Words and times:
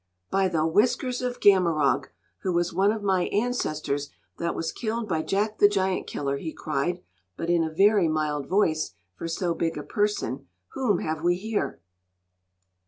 "By 0.31 0.47
the 0.47 0.65
whiskers 0.65 1.21
of 1.21 1.39
Gammarog 1.39 2.07
who 2.39 2.51
was 2.51 2.73
one 2.73 2.91
of 2.91 3.03
my 3.03 3.25
ancestors 3.27 4.09
that 4.39 4.55
was 4.55 4.71
killed 4.71 5.07
by 5.07 5.21
Jack 5.21 5.59
the 5.59 5.69
Giant 5.69 6.07
Killer!" 6.07 6.37
he 6.37 6.53
cried, 6.53 7.03
but 7.37 7.51
in 7.51 7.63
a 7.63 7.69
very 7.71 8.07
mild 8.07 8.47
voice 8.47 8.93
for 9.13 9.27
so 9.27 9.53
big 9.53 9.77
a 9.77 9.83
person. 9.83 10.47
"Whom 10.69 11.01
have 11.01 11.21
we 11.21 11.35
here?" 11.35 11.81